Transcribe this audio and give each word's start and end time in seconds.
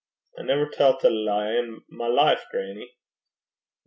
'I 0.35 0.41
never 0.45 0.67
tellt 0.67 1.03
a 1.03 1.11
lee 1.11 1.59
i' 1.59 1.79
my 1.89 2.07
life, 2.07 2.43
grannie.' 2.49 2.75
'Na. 2.75 2.85